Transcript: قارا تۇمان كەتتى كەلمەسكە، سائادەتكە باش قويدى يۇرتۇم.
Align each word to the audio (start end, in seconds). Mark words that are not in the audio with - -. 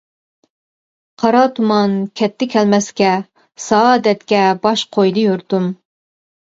قارا 1.23 1.43
تۇمان 1.59 1.93
كەتتى 2.23 2.49
كەلمەسكە، 2.55 3.13
سائادەتكە 3.69 4.45
باش 4.69 4.89
قويدى 4.99 5.31
يۇرتۇم. 5.31 5.75